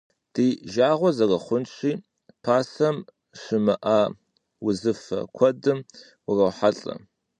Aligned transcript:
Ди 0.33 0.47
жагъуэ 0.73 1.09
зэрыхъунщи, 1.17 1.91
пасэм 2.43 2.97
щымыӀа 3.39 3.99
узыфэ 4.67 5.19
куэдым 5.35 5.79
урохьэлӀэ. 6.29 6.93